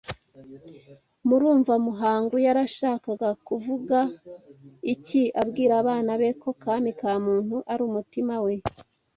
[1.27, 3.97] Murumva Muhangu yarashakaga kuvuga
[4.93, 8.53] iki abwira abana be ko kami ka muntu ari umutima we